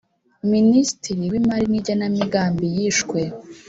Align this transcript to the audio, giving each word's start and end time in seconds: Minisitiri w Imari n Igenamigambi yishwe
Minisitiri 0.53 1.23
w 1.31 1.35
Imari 1.39 1.65
n 1.69 1.73
Igenamigambi 1.79 2.65
yishwe 2.75 3.19